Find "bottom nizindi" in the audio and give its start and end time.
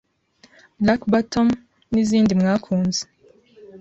1.11-2.31